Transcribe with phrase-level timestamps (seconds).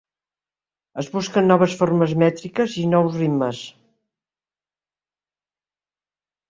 [1.03, 3.63] Es busquen noves formes mètriques i nous ritmes.